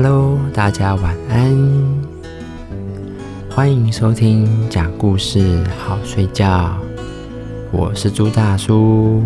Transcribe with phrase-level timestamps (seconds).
[0.00, 1.58] Hello，大家晚安，
[3.50, 6.72] 欢迎收听讲故事好睡觉。
[7.72, 9.24] 我是朱大叔，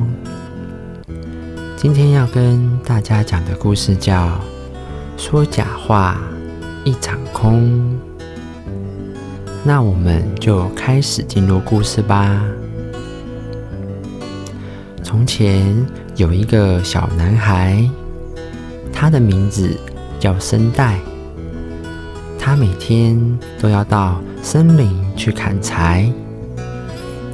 [1.77, 4.29] 今天要跟大家讲的故事叫
[5.19, 6.19] 《说假话
[6.85, 7.61] 一场空》。
[9.63, 12.43] 那我们就开始进入故事吧。
[15.03, 17.87] 从前有一个小男孩，
[18.91, 19.79] 他的名字
[20.23, 21.01] 叫森代。
[22.39, 23.19] 他每天
[23.61, 26.09] 都要到森林去砍柴，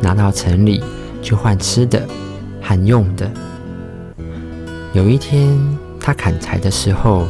[0.01, 0.83] 拿到城里
[1.21, 2.03] 去换吃的
[2.63, 3.31] 和用的。
[4.95, 5.55] 有一天，
[6.01, 7.27] 他砍柴的时候，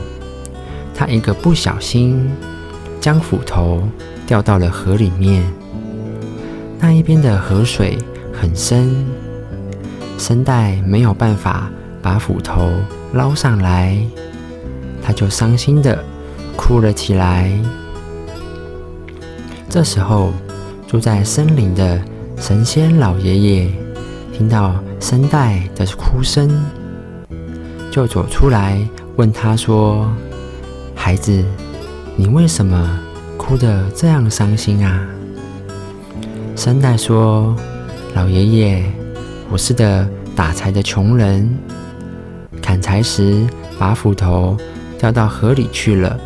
[0.94, 2.30] 他一个不小心
[3.00, 3.82] 将斧头
[4.28, 5.42] 掉到了河里面。
[6.78, 7.98] 那一边的河水
[8.32, 9.04] 很深，
[10.16, 11.68] 森代没有办法
[12.00, 12.70] 把斧头
[13.12, 14.00] 捞上来，
[15.08, 16.04] 他就伤心的。
[16.54, 17.50] 哭了起来。
[19.70, 20.32] 这时候，
[20.88, 21.98] 住在森林的
[22.36, 23.70] 神仙老爷爷
[24.36, 26.50] 听到声带的哭声，
[27.92, 28.76] 就走出来
[29.16, 30.10] 问他说
[30.96, 31.42] ：“孩子，
[32.16, 33.00] 你为什么
[33.38, 35.08] 哭得这样伤心啊？”
[36.56, 37.54] 声带说
[38.14, 38.82] ：“老爷爷，
[39.48, 41.56] 我是个打柴的穷人，
[42.60, 43.46] 砍柴时
[43.78, 44.56] 把斧头
[44.98, 46.18] 掉到河里去了。”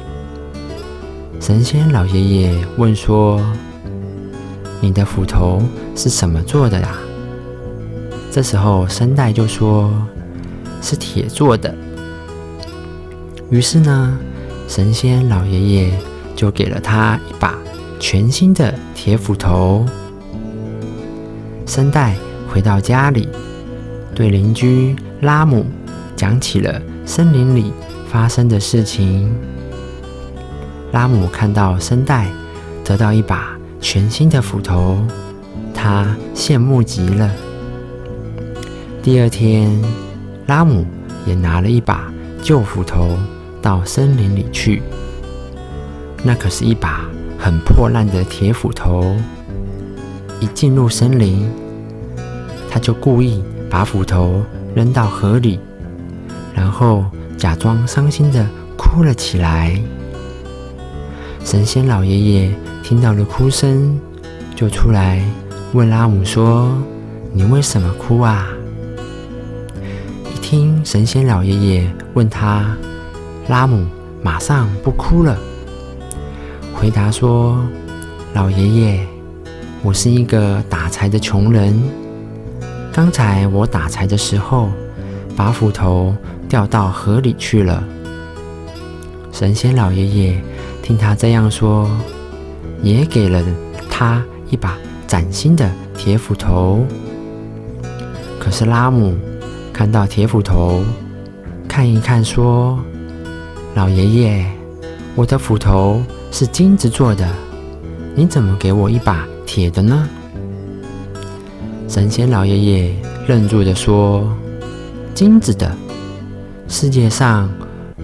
[1.39, 3.45] 神仙老爷爷问说
[4.81, 5.61] ：“你的斧头
[5.97, 6.97] 是什么做的呀？”
[8.31, 9.93] 这时候，声带就说
[10.81, 11.75] ：“是铁做的。”
[13.50, 14.17] 于是呢，
[14.67, 15.93] 神仙老爷爷
[16.34, 17.59] 就给了他一把
[18.00, 19.84] 全新的铁斧头。
[21.67, 22.15] 声带
[22.48, 23.28] 回到家里，
[24.15, 25.66] 对邻居拉姆
[26.16, 27.72] 讲起了森林里
[28.12, 29.34] 发生的事情。
[30.93, 32.28] 拉姆看到声带
[32.84, 34.99] 得到一把全新的斧头，
[35.73, 37.31] 他羡慕极了。
[39.03, 39.71] 第二天，
[40.47, 40.84] 拉姆
[41.25, 42.12] 也拿了一把
[42.43, 43.17] 旧斧头
[43.62, 44.83] 到森林里去。
[46.22, 47.06] 那可是一把
[47.39, 49.17] 很破烂的铁斧头。
[50.39, 51.49] 一进入森林，
[52.69, 54.43] 他就故意把斧头
[54.75, 55.59] 扔到河里，
[56.53, 57.05] 然后
[57.42, 59.76] 假装伤心的哭了起来。
[61.44, 62.54] 神仙老爷爷
[62.84, 63.98] 听到了哭声，
[64.54, 65.20] 就出来
[65.72, 66.72] 问拉姆说
[67.34, 68.47] ：“你为什么哭啊？”
[70.32, 72.76] 一听神仙老爷爷问他，
[73.48, 73.88] 拉姆
[74.22, 75.36] 马上不哭了，
[76.72, 77.59] 回答说
[78.34, 79.06] ：“老爷爷，
[79.82, 81.76] 我是一个打柴的穷人。
[82.92, 84.70] 刚才我打柴的时候，
[85.34, 86.14] 把斧头
[86.53, 87.83] 掉到河里去了。”
[89.33, 90.39] 神仙老爷爷。
[90.83, 91.89] 听他这样说，
[92.83, 93.41] 也给了
[93.89, 94.21] 他
[94.51, 94.77] 一把
[95.07, 96.85] 崭新的铁斧头。
[98.41, 99.17] 可是拉姆
[99.73, 100.83] 看到铁斧头，
[101.69, 102.81] 看一看，说
[103.77, 104.45] ：“老爷爷，
[105.15, 106.03] 我的斧头
[106.33, 107.31] 是金子做的，
[108.17, 110.09] 你怎么给我一把铁的呢？”
[111.89, 112.95] 神仙老爷爷
[113.29, 114.29] 愣住的说
[115.15, 115.71] ：“金子的，
[116.72, 117.50] 世界上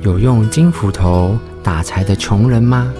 [0.02, 2.90] 有用金斧头。”打柴的穷人吗？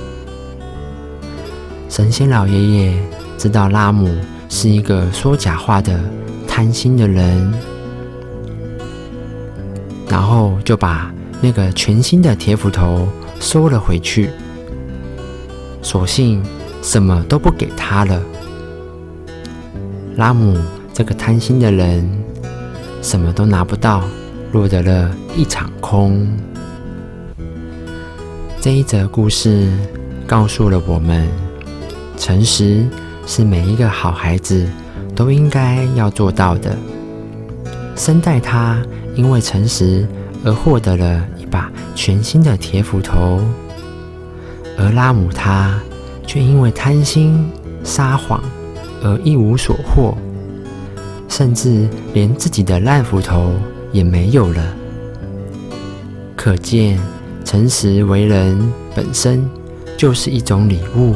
[1.89, 3.03] 神仙老爷爷
[3.39, 4.15] 知道拉姆
[4.51, 5.99] 是一个说假话的
[6.47, 7.51] 贪心的人，
[10.07, 13.09] 然后就把那个全新的铁斧头
[13.41, 14.29] 收了回去，
[15.81, 16.43] 索性
[16.83, 18.21] 什么都不给他了。
[20.17, 20.59] 拉姆
[20.93, 22.07] 这个贪心的人，
[23.01, 24.03] 什么都拿不到，
[24.53, 26.27] 落得了一场空。
[28.61, 29.71] 这一则故事
[30.27, 31.29] 告诉了我们，
[32.17, 32.87] 诚实
[33.27, 34.67] 是每一个好孩子
[35.15, 36.77] 都应该要做到的。
[37.95, 38.81] 生代他
[39.15, 40.07] 因为诚实
[40.45, 43.41] 而获得了一把全新的铁斧头，
[44.79, 45.81] 而拉姆他
[46.27, 47.51] 却因为贪心
[47.85, 48.43] 撒谎
[49.03, 50.17] 而一无所获，
[51.29, 53.53] 甚至连自己的烂斧头
[53.93, 54.77] 也没有了。
[56.37, 56.99] 可见。
[57.45, 58.59] 诚实为人
[58.95, 59.49] 本身
[59.97, 61.15] 就是一种礼物，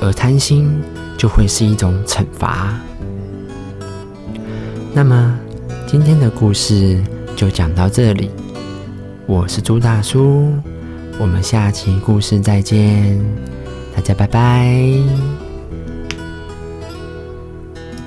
[0.00, 0.70] 而贪心
[1.18, 2.78] 就会是一种惩罚。
[4.94, 5.36] 那么，
[5.84, 7.02] 今天的故事
[7.34, 8.30] 就讲到这里。
[9.26, 10.52] 我是朱大叔，
[11.18, 13.18] 我们下期故事再见，
[13.96, 15.39] 大家拜拜。